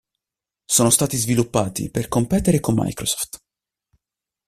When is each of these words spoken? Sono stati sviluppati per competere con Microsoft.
Sono 0.65 0.89
stati 0.89 1.15
sviluppati 1.15 1.91
per 1.91 2.07
competere 2.07 2.59
con 2.59 2.73
Microsoft. 2.73 3.37